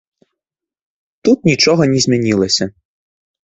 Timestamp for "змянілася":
2.09-2.63